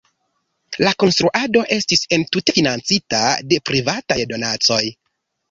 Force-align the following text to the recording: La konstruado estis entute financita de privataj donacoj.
La 0.85 0.93
konstruado 1.03 1.61
estis 1.75 2.01
entute 2.17 2.57
financita 2.57 3.21
de 3.53 3.61
privataj 3.71 4.19
donacoj. 4.35 4.83